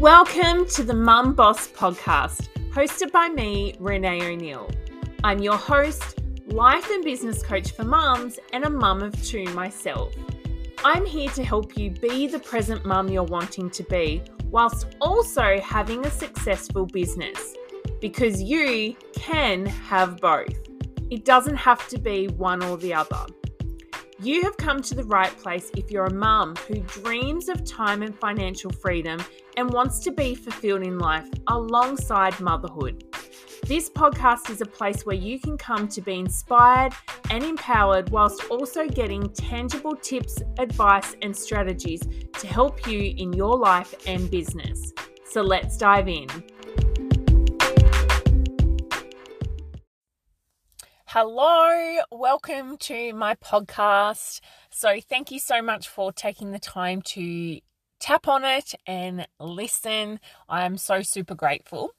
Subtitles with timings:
[0.00, 4.70] Welcome to the Mum Boss podcast, hosted by me, Renae O'Neill.
[5.22, 10.14] I'm your host, life and business coach for mums, and a mum of two myself.
[10.86, 15.60] I'm here to help you be the present mum you're wanting to be, whilst also
[15.60, 17.54] having a successful business.
[18.00, 20.58] Because you can have both.
[21.10, 23.26] It doesn't have to be one or the other.
[24.22, 28.02] You have come to the right place if you're a mum who dreams of time
[28.02, 29.18] and financial freedom
[29.56, 33.02] and wants to be fulfilled in life alongside motherhood.
[33.64, 36.92] This podcast is a place where you can come to be inspired
[37.30, 42.02] and empowered whilst also getting tangible tips, advice, and strategies
[42.40, 44.92] to help you in your life and business.
[45.24, 46.28] So let's dive in.
[51.12, 54.40] Hello, welcome to my podcast.
[54.70, 57.58] So, thank you so much for taking the time to
[57.98, 60.20] tap on it and listen.
[60.48, 61.96] I am so super grateful.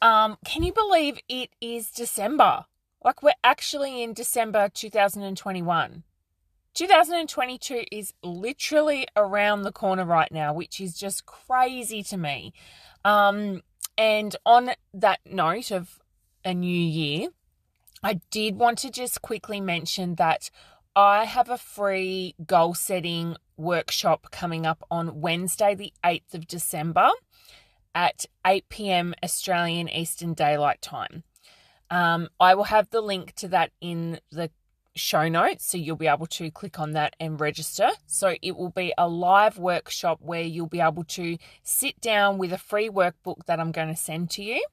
[0.00, 2.66] Um, can you believe it is December?
[3.04, 6.04] Like, we're actually in December 2021.
[6.74, 12.52] 2022 is literally around the corner right now, which is just crazy to me.
[13.04, 13.62] Um,
[13.98, 15.98] and on that note of
[16.44, 17.30] a new year,
[18.02, 20.50] I did want to just quickly mention that
[20.96, 27.10] I have a free goal setting workshop coming up on Wednesday, the 8th of December
[27.94, 29.14] at 8 p.m.
[29.22, 31.22] Australian Eastern Daylight Time.
[31.90, 34.50] Um, I will have the link to that in the
[34.96, 37.90] show notes, so you'll be able to click on that and register.
[38.06, 42.52] So it will be a live workshop where you'll be able to sit down with
[42.52, 44.64] a free workbook that I'm going to send to you.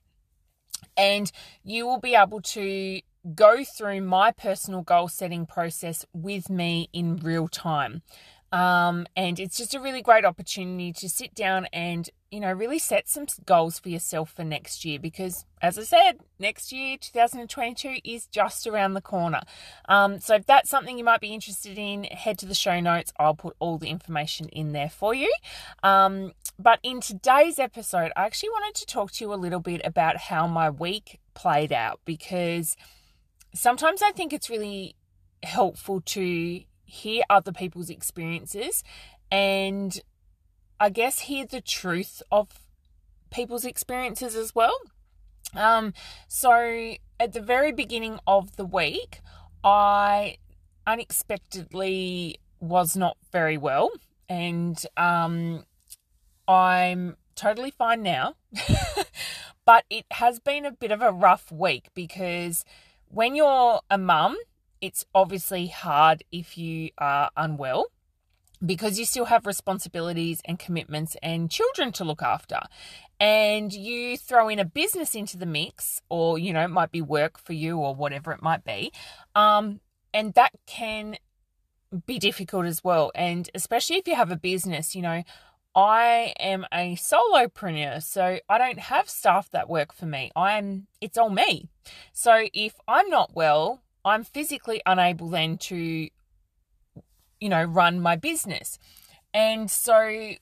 [0.98, 1.32] And
[1.64, 3.02] you will be able to
[3.36, 8.02] go through my personal goal setting process with me in real time.
[8.52, 12.80] Um, and it's just a really great opportunity to sit down and, you know, really
[12.80, 17.98] set some goals for yourself for next year because, as I said, next year, 2022,
[18.04, 19.42] is just around the corner.
[19.88, 23.14] Um, so if that's something you might be interested in, head to the show notes.
[23.20, 25.32] I'll put all the information in there for you.
[25.84, 29.82] Um, but in today's episode, I actually wanted to talk to you a little bit
[29.84, 32.76] about how my week played out because
[33.54, 34.96] sometimes I think it's really
[35.44, 38.84] helpful to hear other people's experiences
[39.32, 40.02] and
[40.80, 42.48] I guess hear the truth of
[43.32, 44.76] people's experiences as well.
[45.56, 45.94] Um,
[46.28, 49.20] so at the very beginning of the week,
[49.64, 50.38] I
[50.88, 53.92] unexpectedly was not very well,
[54.28, 55.66] and um,
[56.48, 58.36] I'm totally fine now.
[59.66, 62.64] but it has been a bit of a rough week because
[63.10, 64.38] when you're a mum,
[64.82, 67.88] it's obviously hard if you are unwell
[68.66, 72.60] because you still have responsibilities and commitments and children to look after.
[73.20, 77.02] And you throw in a business into the mix, or, you know, it might be
[77.02, 78.92] work for you or whatever it might be.
[79.36, 79.82] Um,
[80.14, 81.18] and that can
[82.06, 83.12] be difficult as well.
[83.16, 85.24] And especially if you have a business, you know,
[85.76, 90.32] I am a solopreneur, so I don't have staff that work for me.
[90.36, 91.70] I'm it's all me.
[92.14, 96.10] So if I'm not well, I'm physically unable then to
[97.40, 98.80] you know run my business.
[99.34, 100.34] And so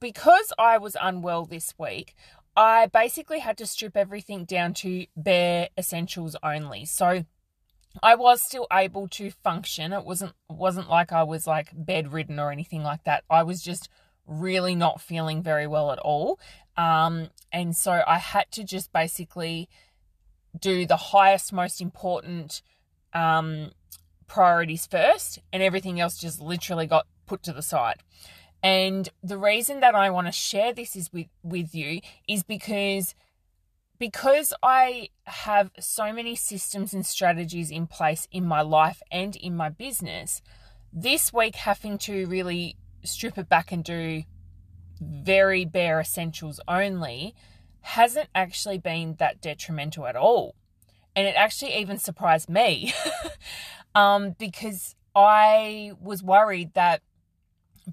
[0.00, 2.14] because I was unwell this week,
[2.56, 6.84] I basically had to strip everything down to bare essentials only.
[6.86, 7.24] So
[8.02, 9.92] I was still able to function.
[9.92, 13.24] It wasn't wasn't like I was like bedridden or anything like that.
[13.30, 13.88] I was just
[14.26, 16.40] really not feeling very well at all.
[16.76, 19.68] Um, and so I had to just basically
[20.60, 22.62] do the highest, most important
[23.12, 23.70] um,
[24.26, 28.02] priorities first, and everything else just literally got put to the side.
[28.62, 33.14] And the reason that I want to share this is with, with you is because
[33.98, 39.56] because I have so many systems and strategies in place in my life and in
[39.56, 40.42] my business,
[40.92, 44.24] this week having to really strip it back and do
[45.00, 47.34] very bare essentials only
[47.86, 50.56] hasn't actually been that detrimental at all.
[51.14, 52.92] And it actually even surprised me
[53.94, 57.00] um, because I was worried that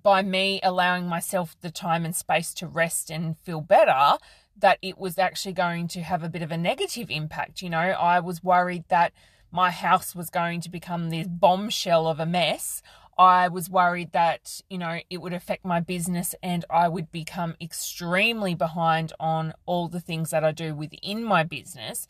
[0.01, 4.17] by me allowing myself the time and space to rest and feel better,
[4.57, 7.61] that it was actually going to have a bit of a negative impact.
[7.61, 9.13] You know, I was worried that
[9.51, 12.81] my house was going to become this bombshell of a mess
[13.17, 17.55] I was worried that, you know, it would affect my business and I would become
[17.61, 22.07] extremely behind on all the things that I do within my business.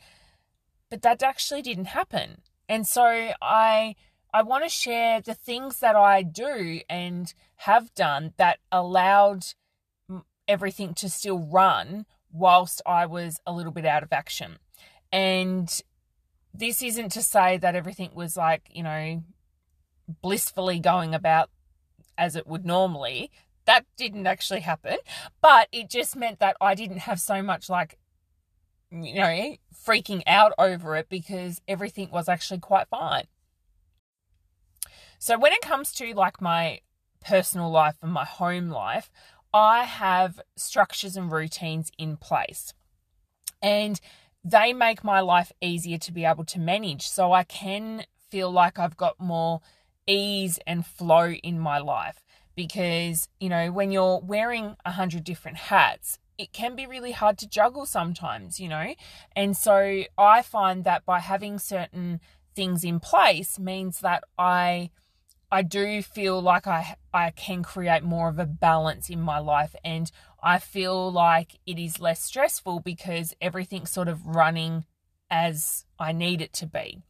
[0.89, 2.41] But that actually didn't happen.
[2.69, 3.95] And so I
[4.33, 9.45] I want to share the things that I do and have done that allowed
[10.47, 14.57] everything to still run whilst I was a little bit out of action.
[15.11, 15.69] And
[16.51, 19.23] this isn't to say that everything was like, you know,
[20.07, 21.49] blissfully going about
[22.17, 23.31] as it would normally.
[23.65, 24.97] That didn't actually happen,
[25.41, 27.97] but it just meant that I didn't have so much like,
[28.91, 33.23] you know, freaking out over it because everything was actually quite fine.
[35.17, 36.81] So when it comes to like my
[37.23, 39.09] personal life and my home life,
[39.53, 42.73] I have structures and routines in place.
[43.61, 44.01] And
[44.43, 47.07] they make my life easier to be able to manage.
[47.07, 49.61] So I can feel like I've got more
[50.07, 52.23] ease and flow in my life
[52.55, 57.37] because, you know, when you're wearing a hundred different hats, it can be really hard
[57.39, 58.93] to juggle sometimes, you know?
[59.35, 62.19] And so I find that by having certain
[62.55, 64.91] things in place means that I
[65.51, 69.75] I do feel like I I can create more of a balance in my life
[69.83, 70.11] and
[70.41, 74.85] I feel like it is less stressful because everything's sort of running
[75.29, 77.03] as I need it to be.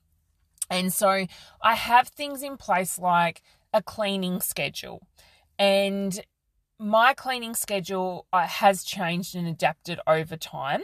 [0.73, 1.27] And so
[1.61, 5.07] I have things in place like a cleaning schedule.
[5.59, 6.19] And
[6.79, 10.81] my cleaning schedule uh, has changed and adapted over time.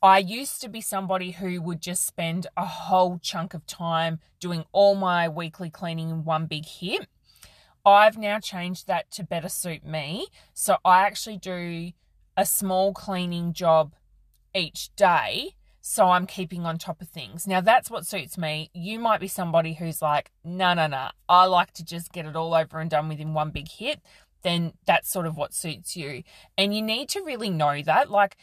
[0.00, 4.64] I used to be somebody who would just spend a whole chunk of time doing
[4.70, 7.08] all my weekly cleaning in one big hit.
[7.84, 10.28] I've now changed that to better suit me.
[10.54, 11.90] So I actually do
[12.36, 13.94] a small cleaning job
[14.54, 15.56] each day.
[15.84, 17.44] So I'm keeping on top of things.
[17.44, 18.70] Now that's what suits me.
[18.72, 21.08] You might be somebody who's like, no, no, no.
[21.28, 24.00] I like to just get it all over and done with in one big hit.
[24.42, 26.22] Then that's sort of what suits you.
[26.56, 28.12] And you need to really know that.
[28.12, 28.36] Like,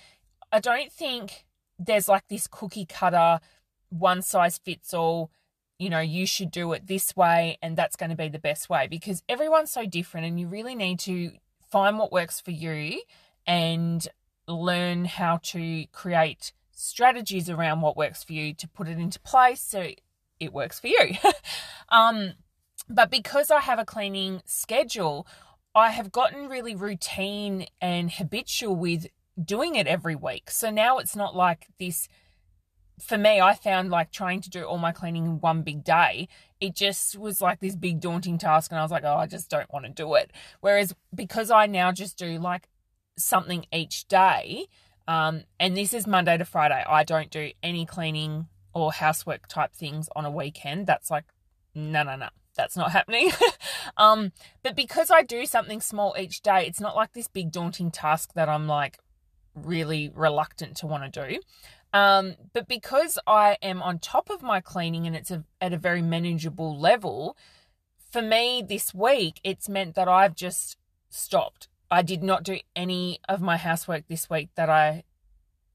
[0.51, 1.45] I don't think
[1.79, 3.39] there's like this cookie cutter,
[3.87, 5.31] one size fits all,
[5.77, 8.69] you know, you should do it this way and that's going to be the best
[8.69, 11.31] way because everyone's so different and you really need to
[11.71, 13.01] find what works for you
[13.47, 14.09] and
[14.45, 19.59] learn how to create strategies around what works for you to put it into place
[19.59, 19.89] so
[20.39, 21.15] it works for you.
[21.89, 22.33] um,
[22.89, 25.27] but because I have a cleaning schedule,
[25.75, 29.07] I have gotten really routine and habitual with
[29.43, 30.49] doing it every week.
[30.49, 32.07] So now it's not like this.
[32.99, 36.27] For me, I found like trying to do all my cleaning in one big day,
[36.59, 38.71] it just was like this big daunting task.
[38.71, 40.31] And I was like, oh, I just don't want to do it.
[40.59, 42.67] Whereas because I now just do like
[43.17, 44.67] something each day,
[45.09, 48.45] um, and this is Monday to Friday, I don't do any cleaning
[48.75, 50.85] or housework type things on a weekend.
[50.85, 51.23] That's like,
[51.73, 53.31] no, no, no that's not happening.
[53.97, 57.89] um, but because I do something small each day, it's not like this big daunting
[57.89, 58.99] task that I'm like
[59.55, 61.39] really reluctant to want to do.
[61.91, 65.77] Um, but because I am on top of my cleaning and it's a, at a
[65.77, 67.35] very manageable level,
[68.11, 70.77] for me this week, it's meant that I've just
[71.09, 71.67] stopped.
[71.91, 75.03] I did not do any of my housework this week that I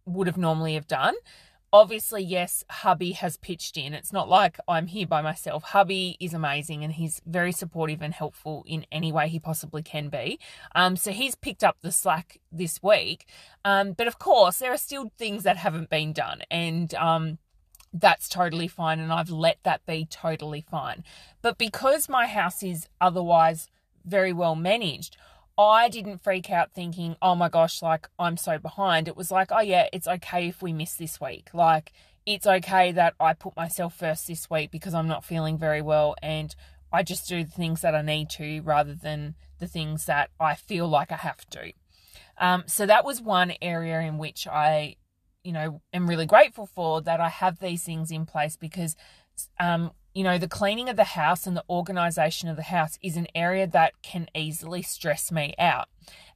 [0.06, 1.14] would have normally have done
[1.75, 3.94] obviously, yes, hubby has pitched in.
[3.94, 5.64] It's not like I'm here by myself.
[5.64, 10.08] Hubby is amazing and he's very supportive and helpful in any way he possibly can
[10.08, 10.38] be.
[10.76, 13.26] Um, so he's picked up the slack this week.
[13.64, 16.43] Um, but of course, there are still things that haven't been done.
[16.49, 17.38] And, um,
[17.93, 21.05] that's totally fine and I've let that be totally fine.
[21.43, 23.69] But because my house is otherwise
[24.05, 25.16] very well managed,
[25.56, 29.06] I didn't freak out thinking, oh my gosh, like I'm so behind.
[29.06, 31.50] It was like, oh yeah, it's okay if we miss this week.
[31.54, 31.92] Like
[32.26, 36.16] it's okay that I put myself first this week because I'm not feeling very well
[36.23, 36.54] and
[36.92, 40.54] I just do the things that I need to rather than the things that I
[40.54, 41.73] feel like I have to.
[42.38, 44.96] Um, so that was one area in which I,
[45.42, 48.96] you know, am really grateful for that I have these things in place because
[49.61, 53.16] um, you know, the cleaning of the house and the organization of the house is
[53.16, 55.88] an area that can easily stress me out.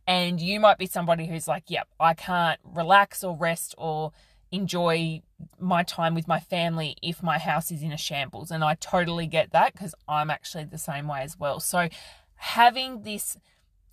[0.07, 4.13] And you might be somebody who's like, yep, I can't relax or rest or
[4.51, 5.23] enjoy
[5.61, 8.51] my time with my family if my house is in a shambles.
[8.51, 11.61] And I totally get that because I'm actually the same way as well.
[11.61, 11.89] So
[12.35, 13.37] having this,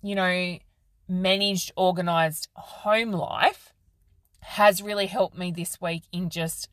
[0.02, 0.58] you know,
[1.08, 3.72] managed, organized home life
[4.40, 6.68] has really helped me this week in just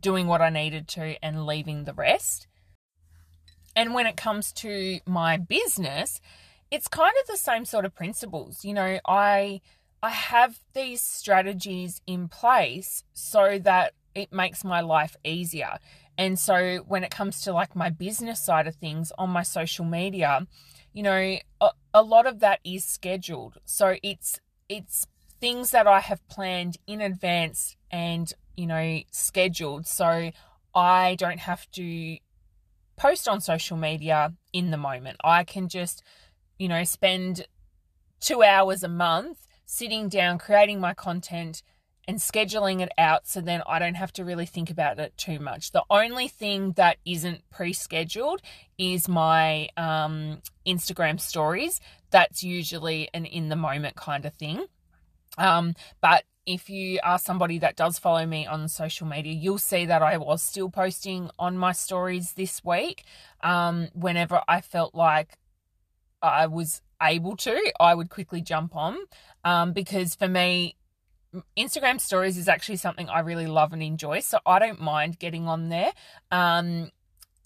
[0.00, 2.46] doing what I needed to and leaving the rest.
[3.74, 6.20] And when it comes to my business,
[6.70, 8.64] it's kind of the same sort of principles.
[8.64, 9.60] You know, I
[10.02, 15.78] I have these strategies in place so that it makes my life easier.
[16.18, 19.84] And so when it comes to like my business side of things on my social
[19.84, 20.46] media,
[20.92, 23.58] you know, a, a lot of that is scheduled.
[23.64, 25.06] So it's it's
[25.38, 29.86] things that I have planned in advance and you know, scheduled.
[29.86, 30.30] So
[30.74, 32.18] I don't have to
[32.96, 35.18] post on social media in the moment.
[35.22, 36.02] I can just,
[36.58, 37.46] you know, spend
[38.20, 41.62] two hours a month sitting down, creating my content,
[42.08, 45.40] and scheduling it out so then I don't have to really think about it too
[45.40, 45.72] much.
[45.72, 48.40] The only thing that isn't pre scheduled
[48.78, 51.80] is my um, Instagram stories.
[52.10, 54.64] That's usually an in the moment kind of thing.
[55.36, 59.84] Um, but if you are somebody that does follow me on social media, you'll see
[59.86, 63.04] that I was still posting on my stories this week.
[63.42, 65.36] Um, whenever I felt like
[66.22, 68.96] I was able to, I would quickly jump on
[69.44, 70.76] um, because for me,
[71.58, 74.20] Instagram stories is actually something I really love and enjoy.
[74.20, 75.92] So I don't mind getting on there.
[76.30, 76.90] Um,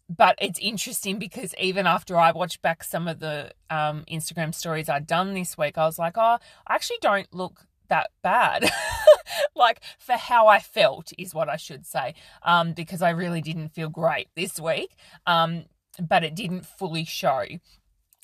[0.08, 4.88] but it's interesting because even after I watched back some of the um, Instagram stories
[4.88, 8.70] I'd done this week, I was like, oh, I actually don't look that bad.
[9.54, 12.14] like for how I felt is what I should say.
[12.42, 14.96] Um, because I really didn't feel great this week.
[15.26, 15.66] Um,
[16.00, 17.44] but it didn't fully show.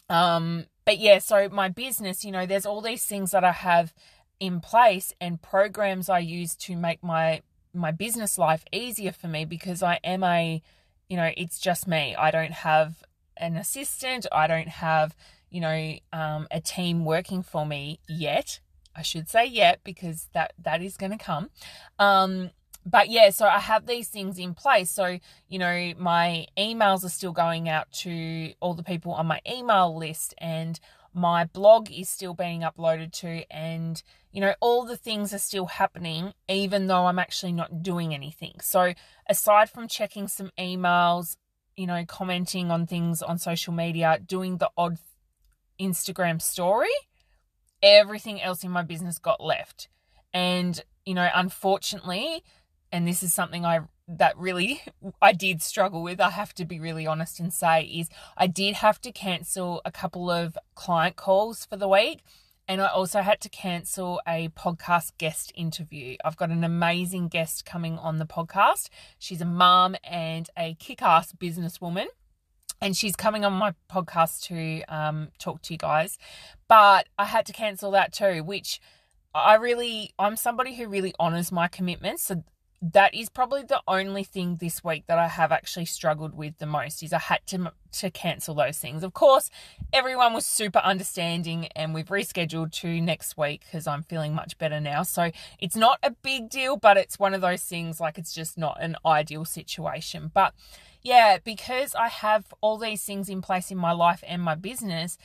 [0.09, 3.93] Um, but yeah, so my business, you know, there's all these things that I have
[4.39, 7.43] in place and programs I use to make my
[7.73, 10.63] my business life easier for me because I am a
[11.09, 13.03] you know it's just me I don't have
[13.37, 15.15] an assistant I don't have
[15.51, 18.61] you know um, a team working for me yet
[18.97, 21.50] I should say yet because that that is going to come
[21.99, 22.50] um,
[22.85, 27.11] but yeah so I have these things in place so you know my emails are
[27.11, 30.79] still going out to all the people on my email list and
[31.17, 35.65] my blog is still being uploaded to and you know all the things are still
[35.65, 38.57] happening even though I'm actually not doing anything.
[38.61, 38.93] So
[39.29, 41.37] aside from checking some emails,
[41.75, 44.99] you know, commenting on things on social media, doing the odd
[45.81, 46.95] Instagram story,
[47.87, 49.88] everything else in my business got left.
[50.35, 52.43] And you know, unfortunately,
[52.93, 54.83] and this is something I that really
[55.23, 58.76] I did struggle with, I have to be really honest and say, is I did
[58.76, 62.23] have to cancel a couple of client calls for the week.
[62.69, 66.16] And I also had to cancel a podcast guest interview.
[66.25, 68.88] I've got an amazing guest coming on the podcast.
[69.21, 72.07] She's a mom and a kick ass businesswoman.
[72.80, 76.18] And she's coming on my podcast to um, talk to you guys.
[76.68, 78.80] But I had to cancel that too, which
[79.35, 82.23] I really, I'm somebody who really honors my commitments.
[82.25, 82.45] So
[82.83, 86.66] that is probably the only thing this week that I have actually struggled with the
[86.66, 89.02] most is I had to to cancel those things.
[89.02, 89.50] Of course,
[89.92, 94.80] everyone was super understanding and we've rescheduled to next week cuz I'm feeling much better
[94.80, 95.02] now.
[95.02, 98.59] So, it's not a big deal, but it's one of those things like it's just
[98.59, 100.30] not an ideal situation.
[100.35, 100.52] But
[101.02, 105.16] yeah, because I have all these things in place in my life and my business,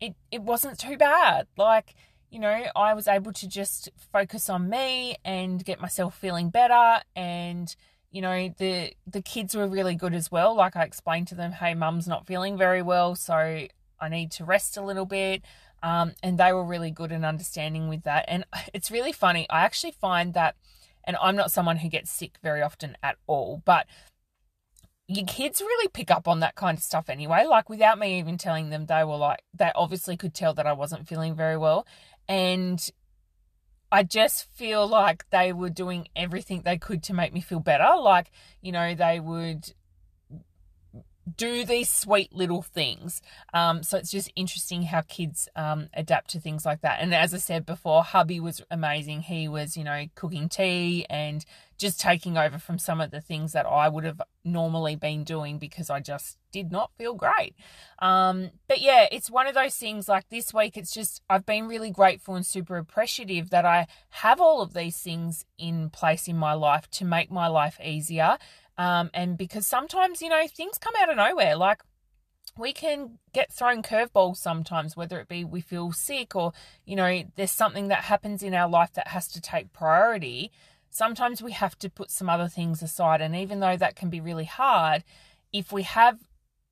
[0.00, 1.46] it it wasn't too bad.
[1.56, 1.94] Like
[2.32, 7.02] you know, I was able to just focus on me and get myself feeling better.
[7.14, 7.74] And
[8.10, 10.54] you know the the kids were really good as well.
[10.56, 14.44] Like i explained to them hey mum's not feeling very well so i need to
[14.44, 15.42] rest a little bit.
[15.82, 18.24] Um, and they were really good and understanding with that.
[18.28, 19.46] And it's really funny.
[19.50, 20.56] I actually find that
[21.04, 23.86] and i'm not someone who gets sick very often at all but
[25.08, 27.44] your kids really pick up on that kind of stuff anyway.
[27.44, 30.72] Like without me even telling them they were like they obviously could tell that i
[30.72, 31.86] wasn't feeling very well
[32.28, 32.90] and
[33.90, 37.90] I just feel like they were doing everything they could to make me feel better.
[37.98, 38.30] Like,
[38.62, 39.72] you know, they would
[41.36, 43.22] do these sweet little things.
[43.54, 47.00] Um, so it's just interesting how kids um, adapt to things like that.
[47.00, 49.22] And as I said before, hubby was amazing.
[49.22, 51.44] He was, you know, cooking tea and
[51.78, 55.58] just taking over from some of the things that I would have normally been doing
[55.58, 57.56] because I just did not feel great.
[57.98, 61.66] Um, but yeah, it's one of those things like this week, it's just, I've been
[61.66, 66.36] really grateful and super appreciative that I have all of these things in place in
[66.36, 68.38] my life to make my life easier
[68.78, 71.56] um, and because sometimes, you know, things come out of nowhere.
[71.56, 71.82] Like
[72.56, 76.52] we can get thrown curveballs sometimes, whether it be we feel sick or,
[76.84, 80.50] you know, there's something that happens in our life that has to take priority.
[80.90, 83.20] Sometimes we have to put some other things aside.
[83.20, 85.04] And even though that can be really hard,
[85.52, 86.18] if we have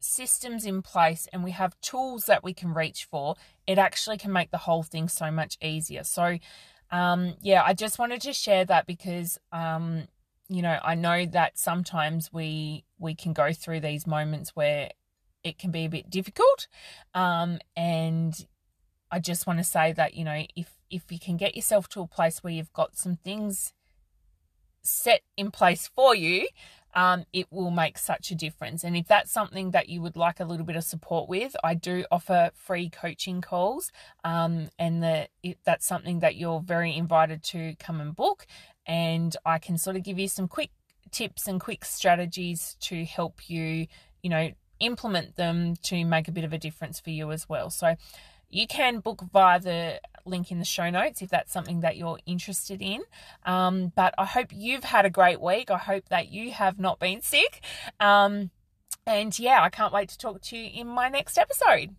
[0.00, 4.32] systems in place and we have tools that we can reach for, it actually can
[4.32, 6.04] make the whole thing so much easier.
[6.04, 6.38] So,
[6.90, 10.08] um, yeah, I just wanted to share that because um,
[10.50, 14.90] you know, I know that sometimes we we can go through these moments where
[15.44, 16.66] it can be a bit difficult,
[17.14, 18.46] um, and
[19.12, 22.00] I just want to say that you know if if you can get yourself to
[22.00, 23.72] a place where you've got some things
[24.82, 26.48] set in place for you,
[26.94, 28.84] um, it will make such a difference.
[28.84, 31.74] And if that's something that you would like a little bit of support with, I
[31.74, 33.92] do offer free coaching calls,
[34.24, 35.28] um, and the,
[35.64, 38.46] that's something that you're very invited to come and book
[38.86, 40.70] and I can sort of give you some quick
[41.10, 43.86] tips and quick strategies to help you,
[44.22, 47.70] you know, implement them to make a bit of a difference for you as well.
[47.70, 47.94] So
[48.48, 52.18] you can book via the link in the show notes if that's something that you're
[52.26, 53.02] interested in.
[53.44, 55.70] Um, but I hope you've had a great week.
[55.70, 57.62] I hope that you have not been sick.
[57.98, 58.50] Um,
[59.06, 61.94] and yeah, I can't wait to talk to you in my next episode.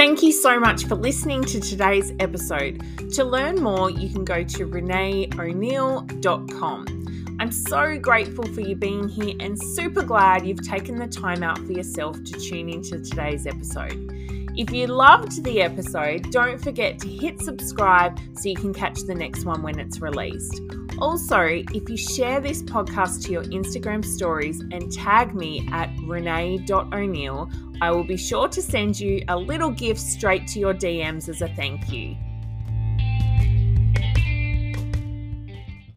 [0.00, 2.82] Thank you so much for listening to today's episode.
[3.16, 7.36] To learn more, you can go to renaeoneill.com.
[7.38, 11.58] I'm so grateful for you being here and super glad you've taken the time out
[11.58, 14.10] for yourself to tune into today's episode.
[14.56, 19.14] If you loved the episode, don't forget to hit subscribe so you can catch the
[19.14, 20.62] next one when it's released.
[20.98, 27.50] Also, if you share this podcast to your Instagram stories and tag me at renae.o'neill,
[27.80, 31.42] I will be sure to send you a little gift straight to your DMs as
[31.42, 32.16] a thank you.